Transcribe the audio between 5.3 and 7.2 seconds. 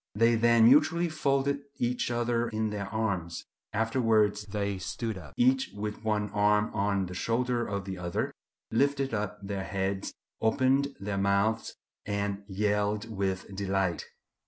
each with one arm on the